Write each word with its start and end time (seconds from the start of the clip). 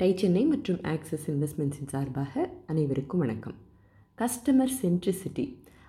Tie 0.00 0.14
Chennai 0.16 0.44
மற்றும் 0.44 0.80
axis 0.82 1.30
இன்வெஸ்ட்மெண்ட்ஸின் 1.30 1.90
சார்பாக 1.92 2.48
அனைவருக்கும் 2.66 3.18
வணக்கம். 3.18 3.54
கஸ்டமர் 4.18 4.72
சென்ட்ரிசிட்டி 4.82 5.44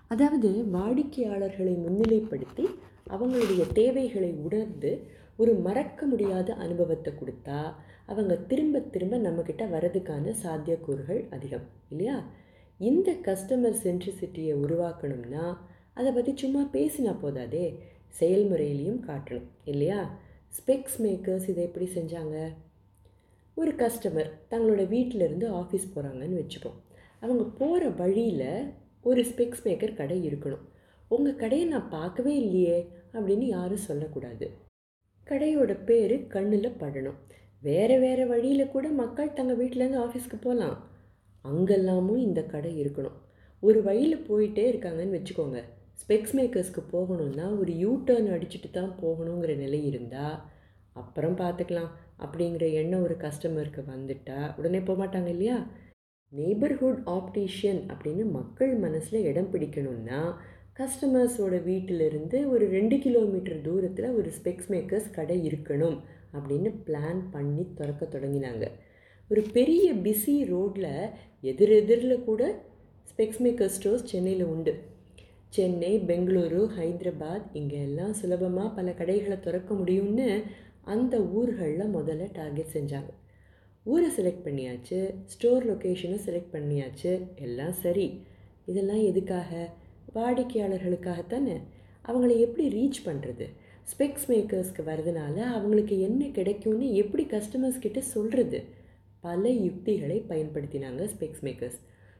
அதாவது 0.07 0.49
வாடிக்கையாளர்களை 0.75 1.73
முன்னிலைப்படுத்தி 1.85 2.65
அவங்களுடைய 3.09 3.71
தேவைகளை 3.71 4.29
உணர்ந்து 4.31 4.91
ஒரு 5.35 5.53
மறக்க 5.53 6.05
முடியாத 6.05 6.53
அனுபவத்தை 6.53 7.13
கொடுத்தா 7.13 7.73
அவங்க 8.05 8.35
திரும்ப 8.35 8.79
திரும்ப 8.79 9.17
நம்மக்கிட்ட 9.17 9.65
வரதுக்கான 9.69 10.35
சாத்தியக்கூறுகள் 10.43 11.29
அதிகம் 11.29 11.65
இல்லையா? 11.89 12.25
இந்த 12.79 13.11
கஸ்டமர் 13.11 13.77
சென்ட்ரிசிட்டியை 13.83 14.55
உருவாக்கணும்னா 14.55 15.57
அதை 15.93 16.11
பற்றி 16.11 16.33
சும்மா 16.37 16.69
பேசினா 16.73 17.19
போதாதே 17.19 17.65
செயல்முறையிலையும் 18.19 19.03
காட்டணும் 19.09 19.49
இல்லையா? 19.65 19.99
ஸ்பெக்ஸ் 20.53 20.97
மேக்கர்ஸ் 21.01 21.49
இதை 21.49 21.63
எப்படி 21.63 21.89
செஞ்சாங்க? 21.95 22.37
ஒரு 23.59 23.71
கஸ்டமர் 23.71 24.29
தங்களோட 24.51 24.81
வீட்டிலேருந்து 24.93 25.47
ஆஃபீஸ் 25.61 25.85
போகிறாங்கன்னு 25.93 26.39
வச்சுப்போம் 26.41 26.77
அவங்க 27.19 27.43
போகிற 27.59 27.83
வழியில் 28.01 28.49
ஒரு 29.01 29.21
ஸ்பெக்ஸ் 29.21 29.63
மேக்கர் 29.63 29.93
கடை 29.93 30.17
இருக்கணும். 30.27 30.65
உங்கள் 31.11 31.35
கடையை 31.35 31.65
நான் 31.67 31.89
பார்க்கவே 31.89 32.33
இல்லையே 32.35 32.77
அப்படின்னு 33.13 33.45
யாரும் 33.47 33.85
சொல்லக்கூடாது. 33.85 34.47
கடையோட 35.27 35.71
பேர் 35.85 36.15
கண்ணில் 36.27 36.77
படணும். 36.79 37.17
வேறு 37.61 37.95
வேறு 37.99 38.27
வழியில் 38.27 38.71
கூட 38.71 38.87
மக்கள் 39.01 39.33
தங்கள் 39.33 39.59
வீட்டிலேருந்து 39.61 40.03
ஆஃபீஸ்க்கு 40.05 40.39
போகலாம் 40.41 40.77
அங்கெல்லாமும் 41.45 42.21
இந்த 42.27 42.43
கடை 42.43 42.73
இருக்கணும். 42.81 43.17
ஒரு 43.63 43.81
வழியில் 43.83 44.25
போயிட்டே 44.29 44.65
இருக்காங்கன்னு 44.71 45.17
வச்சுக்கோங்க. 45.17 45.59
ஸ்பெக்ஸ் 46.01 46.35
மேக்கர்ஸ்க்கு 46.37 46.83
போகணுன்னா 46.91 47.47
ஒரு 47.59 47.71
யூ 47.77 47.91
டர்ன் 48.05 48.29
அடிச்சுட்டு 48.35 48.69
தான் 48.71 48.93
போகணுங்கிற 49.01 49.55
நிலை 49.55 49.79
இருந்தால் 49.85 50.37
அப்புறம் 51.01 51.37
பார்த்துக்கலாம் 51.37 51.91
அப்படிங்கிற 52.23 52.65
எண்ணம் 52.73 53.03
ஒரு 53.03 53.15
கஸ்டமருக்கு 53.19 53.81
வந்துட்டா 53.93 54.39
உடனே 54.57 54.79
போக 54.79 54.97
மாட்டாங்க 55.03 55.27
இல்லையா? 55.27 55.57
நெய்பர்ஹுட் 56.33 57.01
ஆப்டிஷியன் 57.15 57.81
அப்படின்னு 57.91 58.23
மக்கள் 58.31 58.73
மனசில் 58.75 59.27
இடம் 59.29 59.51
பிடிக்கணும்னா 59.53 60.21
கஸ்டமர்ஸோட 60.79 61.55
வீட்டிலிருந்து 61.63 62.39
ஒரு 62.49 62.65
ரெண்டு 62.67 62.95
கிலோமீட்டர் 62.99 63.61
தூரத்தில் 63.61 64.09
ஒரு 64.09 64.29
ஸ்பெக்ஸ் 64.37 64.69
மேக்கர்ஸ் 64.69 65.07
கடை 65.11 65.37
இருக்கணும் 65.47 65.97
அப்படின்னு 66.33 66.69
பிளான் 66.87 67.21
பண்ணி 67.31 67.63
திறக்க 67.75 68.05
தொடங்கினாங்க. 68.05 68.65
ஒரு 69.29 69.41
பெரிய 69.53 69.85
பிஸி 70.05 70.35
ரோட்டில் 70.45 70.91
எதிரெதிரில் 71.43 72.23
கூட 72.23 72.43
ஸ்பெக்ஸ் 73.11 73.41
மேக்கர் 73.45 73.73
ஸ்டோர்ஸ் 73.77 74.09
சென்னையில் 74.11 74.45
உண்டு. 74.45 74.73
சென்னை 75.55 75.91
பெங்களூரு 76.07 76.61
ஹைதராபாத் 76.77 77.45
இங்கே 77.53 77.79
எல்லாம் 77.81 78.13
சுலபமாக 78.13 78.69
பல 78.69 78.87
கடைகளை 78.91 79.37
திறக்க 79.39 79.71
முடியும்னு 79.73 80.27
அந்த 80.93 81.15
ஊர்களில் 81.37 81.93
முதல்ல 81.95 82.25
டார்கெட் 82.33 82.73
செஞ்சாங்க. 82.73 83.11
ஊரை 83.85 84.09
செலக்ட் 84.17 84.45
பண்ணியாச்சு 84.47 84.99
ஸ்டோர் 85.33 85.65
லொக்கேஷனை 85.69 86.17
செலக்ட் 86.25 86.53
பண்ணியாச்சு 86.55 87.11
எல்லாம் 87.45 87.75
சரி. 87.83 88.07
இதெல்லாம் 88.65 89.03
எதுக்காக? 89.09 89.51
வாடிக்கையாளர்களுக்காகத்தானே? 90.15 91.55
அவங்கள 92.05 92.31
எப்படி 92.45 92.65
ரீச் 92.77 92.99
பண்ணுறது 93.07 93.45
ஸ்பெக்ஸ் 93.91 94.27
மேக்கர்ஸ்க்கு 94.27 94.83
வரதுனால 94.91 95.35
அவங்களுக்கு 95.57 95.95
என்ன 95.99 96.25
கிடைக்கும்னு 96.37 96.87
எப்படி 97.01 97.23
கஸ்டமர்ஸ் 97.25 97.83
கிட்ட 97.85 97.99
சொல்கிறது 98.13 98.59
பல 99.25 99.49
யுக்திகளை 99.65 100.17
பயன்படுத்தினாங்க 100.31 101.03
ஸ்பெக்ஸ் 101.13 101.43
மேக்கர்ஸ் 101.43 101.79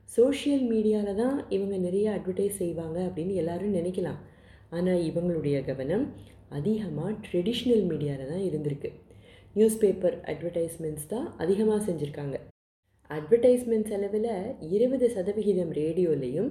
சோஷியல் 0.10 0.66
மீடியாவில் 0.72 1.20
தான் 1.22 1.38
இவங்க 1.50 1.76
நிறைய 1.78 2.08
அட்வர்டைஸ் 2.12 2.60
செய்வாங்க 2.62 2.98
அப்படின்னு 3.08 3.34
எல்லாரும் 3.34 3.76
நினைக்கலாம். 3.76 4.20
ஆனால் 4.70 5.02
இவங்களுடைய 5.10 5.58
கவனம் 5.66 6.06
அதிகமாக 6.58 7.12
ட்ரெடிஷ்னல் 7.26 7.84
மீடியாவில் 7.90 8.32
தான் 8.34 8.46
இருந்திருக்கு. 8.50 8.90
நியூஸ் 9.56 9.80
பேப்பர் 9.82 10.16
அட்வர்டைஸ்மெண்ட்ஸ் 10.32 11.10
தான் 11.14 11.28
அதிகமாக 11.44 11.80
செஞ்சுருக்காங்க. 11.88 12.38
அட்வர்டைஸ்மெண்ட் 13.10 13.90
செலவில் 13.92 14.32
இருபது 14.76 15.06
சதவிகிதம் 15.16 15.72
ரேடியோலையும் 15.80 16.50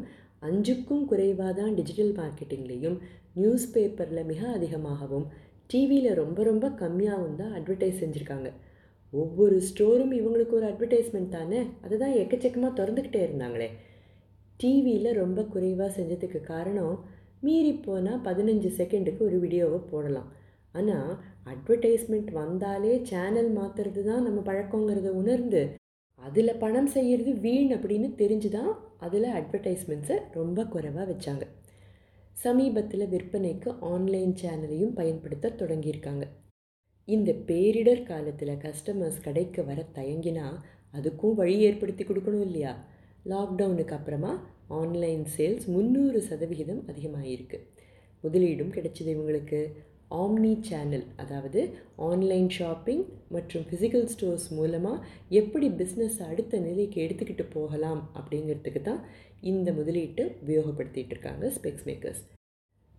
அஞ்சுக்கும் 0.48 1.04
குறைவாக 1.10 1.52
தான் 1.60 1.74
டிஜிட்டல் 1.78 2.12
மார்க்கெட்டிங்லேயும் 2.20 2.96
நியூஸ் 3.40 3.66
பேப்பரில் 3.74 4.28
மிக 4.30 4.42
அதிகமாகவும் 4.58 5.26
டிவியில் 5.70 6.18
ரொம்ப 6.20 6.42
ரொம்ப 6.42 6.66
கம்மியாகவும் 6.82 7.38
தான் 7.40 7.54
அட்வர்டைஸ் 7.58 8.00
செஞ்சுருக்காங்க. 8.02 8.48
ஒவ்வொரு 9.12 9.56
ஸ்டோரும் 9.68 10.14
இவங்களுக்கு 10.20 10.56
ஒரு 10.58 10.66
அட்வர்டைஸ்மெண்ட் 10.70 11.34
தானே? 11.36 11.60
அதை 11.84 11.98
தான் 11.98 12.16
எக்கச்சக்கமாக 12.22 12.72
திறந்துக்கிட்டே 12.80 13.20
இருந்தாங்களே. 13.26 13.68
டிவியில் 14.60 15.18
ரொம்ப 15.22 15.40
குறைவாக 15.54 15.90
செஞ்சதுக்கு 15.98 16.40
காரணம் 16.52 16.96
மீறி 17.42 17.72
போனால் 17.86 18.24
பதினஞ்சு 18.28 18.70
செகண்டுக்கு 18.78 19.22
ஒரு 19.28 19.38
வீடியோவை 19.44 19.80
போடலாம். 19.92 20.30
ஆனால் 20.74 21.10
அட்வர்டைஸ்மெண்ட் 21.52 22.30
வந்தாலே 22.40 22.94
சேனல் 23.10 23.50
மாற்றுறது 23.58 24.02
தான் 24.08 24.24
நம்ம 24.26 24.40
பழக்கங்கிறத 24.48 25.10
உணர்ந்து 25.20 25.62
அதில் 26.20 26.60
பணம் 26.62 26.90
செய்கிறது 26.94 27.32
வீண் 27.44 27.72
அப்படின்னு 27.76 28.08
தெரிஞ்சு 28.20 28.48
தான் 28.48 28.72
அதில் 29.06 29.28
அட்வர்டைஸ்மெண்ட்ஸை 29.38 30.16
ரொம்ப 30.38 30.64
குறைவாக 30.64 31.06
வச்சாங்க. 31.12 31.44
சமீபத்தில் 32.36 33.10
விற்பனைக்கு 33.12 33.68
ஆன்லைன் 33.92 34.34
சேனலையும் 34.42 34.96
பயன்படுத்த 34.98 35.54
தொடங்கியிருக்காங்க. 35.60 36.24
இந்த 37.08 37.30
பேரிடர் 37.48 38.02
காலத்தில் 38.10 38.60
கஸ்டமர்ஸ் 38.64 39.24
கடைக்கு 39.26 39.62
வர 39.64 39.80
தயங்கினா 39.98 40.46
அதுக்கும் 40.94 41.38
வழி 41.40 41.56
ஏற்படுத்தி 41.68 42.04
கொடுக்கணும் 42.04 42.44
இல்லையா? 42.48 42.72
லாக்டவுனுக்கு 43.32 43.94
அப்புறமா 43.98 44.32
ஆன்லைன் 44.70 45.24
சேல்ஸ் 45.36 45.66
முந்நூறு 45.68 46.20
சதவிகிதம் 46.20 46.82
அதிகமாகிருக்கு 46.88 47.58
முதலீடும் 48.24 48.74
கிடைச்சிது 48.76 49.10
இவங்களுக்கு. 49.14 49.60
ஆம்னி 50.10 50.52
சேனல் 50.60 51.04
அதாவது 51.16 51.60
ஆன்லைன் 51.96 52.48
ஷாப்பிங் 52.48 53.02
மற்றும் 53.28 53.64
ஃபிசிக்கல் 53.68 54.06
ஸ்டோர்ஸ் 54.06 54.46
மூலமாக 54.52 55.04
எப்படி 55.30 55.68
பிஸ்னஸ் 55.70 56.18
அடுத்த 56.22 56.58
நிலைக்கு 56.58 57.00
எடுத்துக்கிட்டு 57.00 57.46
போகலாம் 57.52 58.02
அப்படிங்கிறதுக்கு 58.14 58.82
தான் 58.82 59.02
இந்த 59.42 59.72
முதலீட்டை 59.72 60.26
உபயோகப்படுத்திகிட்டு 60.44 61.14
இருக்காங்க 61.16 61.50
ஸ்பெக்ஸ் 61.50 61.86
மேக்கர்ஸ் 61.86 62.22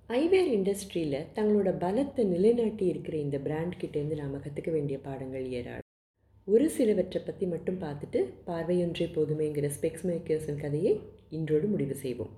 ஐவேர் 0.09 0.51
இண்டஸ்ட்ரியில் 0.57 1.25
தங்களோட 1.35 1.71
பலத்தை 1.77 2.25
நிலைநாட்டி 2.25 2.85
இருக்கிற 2.87 3.17
இந்த 3.17 3.39
பிராண்ட் 3.39 3.79
கிட்டேருந்து 3.81 4.15
நாம் 4.15 4.43
கற்றுக்க 4.45 4.71
வேண்டிய 4.71 4.99
பாடங்கள் 4.99 5.47
ஏராளம். 5.51 5.86
ஒரு 6.47 6.69
சிலவற்றை 6.69 7.19
பற்றி 7.23 7.45
மட்டும் 7.45 7.79
பார்த்துட்டு 7.81 8.19
பார்வையொன்றே 8.47 9.05
போதுமேங்கிற 9.15 9.69
ஸ்பெக்ஸ் 9.75 10.05
மேக்கர்ஸின் 10.09 10.59
கதையை 10.61 10.99
இன்றோடு 11.29 11.67
முடிவு 11.67 11.95
செய்வோம். 11.95 12.29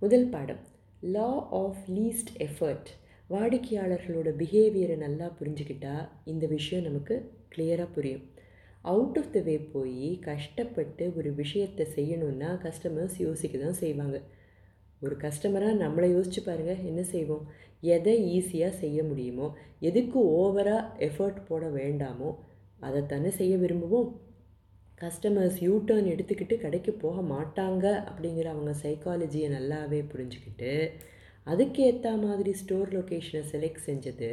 முதல் 0.00 0.26
பாடம். 0.28 0.58
லா 1.00 1.48
ஆஃப் 1.50 1.84
லீஸ்ட் 1.96 2.32
எஃபர்ட் 2.38 2.88
வாடிக்கையாளர்களோட 3.30 4.28
பிஹேவியரை 4.40 4.96
நல்லா 4.96 5.36
புரிஞ்சுக்கிட்டா 5.40 6.08
இந்த 6.24 6.46
விஷயம் 6.46 6.84
நமக்கு 6.84 7.16
கிளியராக 7.56 7.88
புரியும். 7.92 8.24
அவுட் 8.80 9.18
ஆஃப் 9.18 9.32
த 9.32 9.40
வே 9.40 9.58
போய் 9.58 10.18
கஷ்டப்பட்டு 10.18 11.12
ஒரு 11.16 11.32
விஷயத்தை 11.34 11.86
செய்யணுன்னா 11.94 12.50
கஸ்டமர்ஸ் 12.66 13.16
யோசிக்க 13.18 13.58
தான் 13.58 13.80
செய்வாங்க. 13.84 14.22
ஒரு 15.00 15.16
கஸ்டமராக 15.16 15.80
நம்மளை 15.84 16.10
யோசிச்சு 16.16 16.42
பாருங்கள் 16.44 16.84
என்ன 16.84 17.02
செய்வோம்? 17.02 17.46
எதை 17.80 18.16
ஈஸியாக 18.36 18.70
செய்ய 18.70 19.02
முடியுமோ? 19.02 19.56
எதுக்கு 19.80 20.20
ஓவராக 20.42 20.84
எஃபர்ட் 20.98 21.40
போட 21.48 21.66
வேண்டாமோ? 21.68 22.30
அதைத்தானே 22.82 23.28
செய்ய 23.28 23.56
விரும்புவோம்? 23.56 24.10
கஸ்டமர்ஸ் 25.00 25.58
யூ 25.60 25.84
டர்ன் 25.84 26.10
எடுத்துக்கிட்டு 26.12 26.60
கடைக்கு 26.60 26.92
போக 26.92 27.20
மாட்டாங்க 27.34 27.86
அப்படிங்கிற 28.10 28.44
அவங்க 28.44 28.72
சைக்காலஜியை 28.82 29.48
நல்லாவே 29.56 30.00
புரிஞ்சுக்கிட்டு 30.12 30.72
அதுக்கேற்ற 31.46 32.08
மாதிரி 32.22 32.52
ஸ்டோர் 32.54 32.90
லொக்கேஷனை 32.96 33.42
செலக்ட் 33.52 33.84
செஞ்சது 33.86 34.30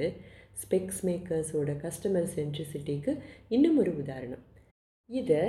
ஸ்பெக்ஸ் 0.62 1.02
மேக்கர்ஸோட 1.04 1.72
கஸ்டமர் 1.84 2.28
சென்ட்ரிசிட்டிக்கு 2.36 3.12
இன்னும் 3.48 3.78
ஒரு 3.78 3.98
உதாரணம். 3.98 4.44
இதை 5.10 5.44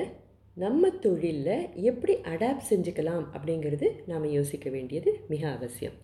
நம்ம 0.55 0.91
தொழிலில் 0.91 1.75
எப்படி 1.75 2.15
அடாப்ட் 2.15 2.69
செஞ்சுக்கலாம் 2.71 3.25
அப்படிங்கிறது 3.37 3.89
நாம் 4.07 4.25
யோசிக்க 4.25 4.71
வேண்டியது 4.71 5.21
மிக 5.29 5.51
அவசியம். 5.51 5.97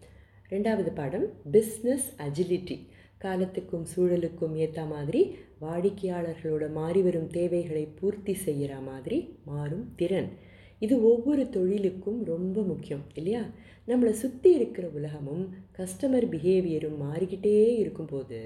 ரெண்டாவது 0.51 0.91
பாடம் 0.95 1.27
பிஸ்னஸ் 1.53 2.09
அஜிலிட்டி 2.19 2.77
காலத்துக்கும் 3.25 3.87
சூழலுக்கும் 3.93 4.55
ஏற்ற 4.65 4.83
மாதிரி 4.93 5.21
வாடிக்கையாளர்களோட 5.65 6.65
மாறி 6.79 7.01
வரும் 7.07 7.29
தேவைகளை 7.37 7.85
பூர்த்தி 7.99 8.35
செய்கிற 8.45 8.73
மாதிரி 8.89 9.19
மாறும் 9.51 9.85
திறன். 10.01 10.31
இது 10.79 10.95
ஒவ்வொரு 11.11 11.43
தொழிலுக்கும் 11.57 12.21
ரொம்ப 12.31 12.63
முக்கியம் 12.71 13.05
இல்லையா? 13.15 13.43
நம்மளை 13.89 14.13
சுற்றி 14.23 14.51
இருக்கிற 14.59 14.87
உலகமும் 14.99 15.45
கஸ்டமர் 15.79 16.27
பிஹேவியரும் 16.33 16.99
மாறிக்கிட்டே 17.05 17.59
இருக்கும்போது 17.83 18.41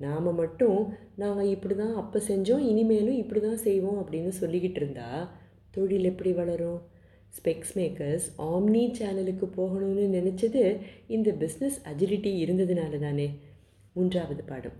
நாம் 0.00 0.30
மட்டும் 0.40 0.80
நாங்கள் 1.22 1.50
இப்படி 1.54 1.74
தான் 1.74 1.94
அப்போ 1.94 2.18
செஞ்சோம் 2.28 2.64
இனிமேலும் 2.70 3.18
இப்படி 3.22 3.40
தான் 3.40 3.62
செய்வோம் 3.66 3.98
அப்படின்னு 4.02 4.32
சொல்லிக்கிட்டு 4.40 4.80
இருந்தால் 4.82 5.24
தொழில் 5.74 6.08
எப்படி 6.10 6.32
வளரும்? 6.32 6.78
ஸ்பெக்ஸ் 7.36 7.72
மேக்கர்ஸ் 7.78 8.26
ஆம்னி 8.50 8.84
சேனலுக்கு 8.98 9.46
போகணும்னு 9.56 10.04
நினச்சது 10.16 10.62
இந்த 11.16 11.30
பிஸ்னஸ் 11.42 11.78
அஜிலிட்டி 11.90 12.32
இருந்ததுனால 12.44 12.98
தானே. 12.98 13.28
மூன்றாவது 13.96 14.42
பாடம். 14.42 14.78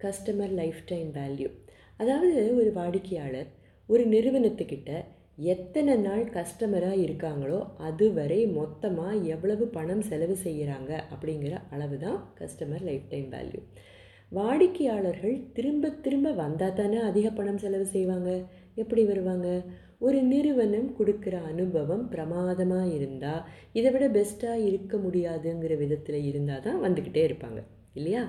கஸ்டமர் 0.00 0.52
லைஃப் 0.60 0.82
டைம் 0.86 1.10
வேல்யூ 1.14 1.48
அதாவது 1.96 2.42
ஒரு 2.54 2.70
வாடிக்கையாளர் 2.72 3.48
ஒரு 3.88 4.04
நிறுவனத்துக்கிட்ட 4.06 4.90
எத்தனை 5.44 5.94
நாள் 5.96 6.24
கஸ்டமராக 6.34 6.96
இருக்காங்களோ 7.04 7.58
அதுவரை 7.88 8.40
மொத்தமாக 8.46 9.14
எவ்வளவு 9.34 9.64
பணம் 9.68 10.02
செலவு 10.02 10.36
செய்கிறாங்க 10.44 10.92
அப்படிங்கிற 11.12 11.54
அளவு 11.70 11.98
தான் 11.98 12.18
கஸ்டமர் 12.40 12.84
லைஃப் 12.88 13.06
டைம் 13.08 13.28
வேல்யூ 13.32 13.60
வாடிக்கையாளர்கள் 14.32 15.36
திரும்ப 15.52 15.90
திரும்ப 16.04 16.32
வந்தால் 16.32 16.72
தானே 16.72 16.98
அதிக 17.00 17.26
பணம் 17.30 17.58
செலவு 17.58 17.86
செய்வாங்க. 17.86 18.30
எப்படி 18.74 19.04
வருவாங்க? 19.04 19.48
ஒரு 20.00 20.18
நிறுவனம் 20.32 20.88
கொடுக்குற 20.98 21.34
அனுபவம் 21.52 22.04
பிரமாதமாக 22.12 22.86
இருந்தால் 22.98 23.42
இதை 23.78 23.90
விட 23.94 24.06
பெஸ்ட்டாக 24.16 24.64
இருக்க 24.68 24.96
முடியாதுங்கிற 25.04 25.74
விதத்தில் 25.82 26.20
இருந்தால் 26.30 26.64
தான் 26.66 26.80
வந்துக்கிட்டே 26.84 27.22
இருப்பாங்க 27.28 27.60
இல்லையா? 27.98 28.22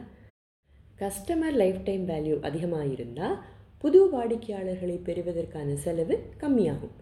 கஸ்டமர் 1.00 1.58
லைஃப் 1.62 1.80
டைம் 1.88 2.04
வேல்யூ 2.12 2.36
அதிகமாக 2.50 2.88
இருந்தால் 2.96 3.38
புது 3.84 4.00
வாடிக்கையாளர்களை 4.14 4.98
பெறுவதற்கான 5.08 5.76
செலவு 5.86 6.16
கம்மியாகும். 6.42 6.96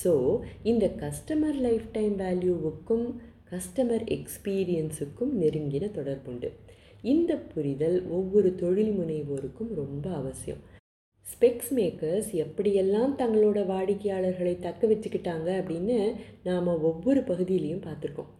ஸோ 0.00 0.12
இந்த 0.70 0.84
கஸ்டமர் 1.02 1.58
லைஃப் 1.66 1.88
டைம் 1.96 2.14
வேல்யூவுக்கும் 2.24 3.06
கஸ்டமர் 3.52 4.04
எக்ஸ்பீரியன்ஸுக்கும் 4.16 5.32
நெருங்கின 5.42 5.90
தொடர்புண்டு. 5.98 6.48
இந்த 7.12 7.32
புரிதல் 7.52 7.98
ஒவ்வொரு 8.18 8.50
தொழில் 8.62 8.94
முனைவோருக்கும் 8.98 9.70
ரொம்ப 9.82 10.06
அவசியம். 10.20 10.62
ஸ்பெக்ஸ் 11.32 11.70
மேக்கர்ஸ் 11.74 12.28
எப்படியெல்லாம் 12.42 13.12
தங்களோட 13.20 13.58
வாடிக்கையாளர்களை 13.66 14.58
தக்க 14.58 14.86
வச்சுக்கிட்டாங்க 14.86 15.48
அப்படின்னு 15.60 16.14
நாம் 16.42 16.66
ஒவ்வொரு 16.66 17.20
பகுதியிலையும் 17.20 17.84
பார்த்துருக்கோம். 17.86 18.30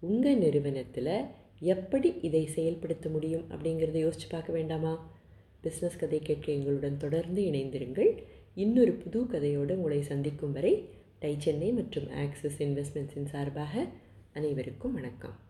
உங்கள் 0.00 0.36
நிறுவனத்தில் 0.36 1.24
எப்படி 1.58 2.14
இதை 2.20 2.46
செயல்படுத்த 2.46 3.08
முடியும் 3.08 3.44
அப்படிங்கிறத 3.50 3.98
யோசித்து 3.98 4.28
பார்க்க 4.30 4.52
வேண்டாமா? 4.52 5.12
பிஸ்னஸ் 5.62 5.98
கதை 5.98 6.18
கேட்க 6.18 6.52
எங்களுடன் 6.52 6.96
தொடர்ந்து 6.96 7.42
இணைந்திருங்கள். 7.42 8.18
இன்னொரு 8.54 8.92
புது 8.92 9.22
கதையோடு 9.24 9.72
உங்களை 9.72 10.02
சந்திக்கும் 10.02 10.52
வரை 10.52 10.88
டை 11.18 11.34
சென்னை 11.38 11.72
மற்றும் 11.72 12.10
ஆக்சிஸ் 12.10 12.62
இன்வெஸ்ட்மெண்ட்ஸின் 12.62 13.32
சார்பாக 13.32 13.86
அனைவருக்கும் 14.32 14.92
வணக்கம். 14.92 15.43